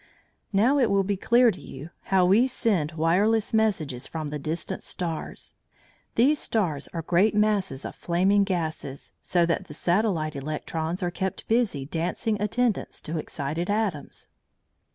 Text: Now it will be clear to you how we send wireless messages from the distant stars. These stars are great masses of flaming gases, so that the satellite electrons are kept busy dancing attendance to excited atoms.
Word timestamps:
Now 0.51 0.79
it 0.79 0.89
will 0.89 1.03
be 1.03 1.15
clear 1.15 1.51
to 1.51 1.61
you 1.61 1.91
how 2.05 2.25
we 2.25 2.47
send 2.47 2.93
wireless 2.93 3.53
messages 3.53 4.07
from 4.07 4.29
the 4.29 4.39
distant 4.39 4.81
stars. 4.81 5.53
These 6.15 6.39
stars 6.39 6.87
are 6.91 7.03
great 7.03 7.35
masses 7.35 7.85
of 7.85 7.93
flaming 7.93 8.43
gases, 8.43 9.13
so 9.21 9.45
that 9.45 9.67
the 9.67 9.75
satellite 9.75 10.35
electrons 10.35 11.03
are 11.03 11.11
kept 11.11 11.47
busy 11.47 11.85
dancing 11.85 12.41
attendance 12.41 12.99
to 13.01 13.19
excited 13.19 13.69
atoms. 13.69 14.27